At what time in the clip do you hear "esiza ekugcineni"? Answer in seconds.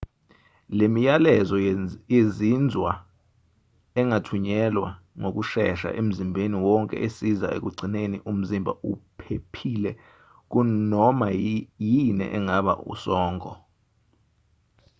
7.05-8.17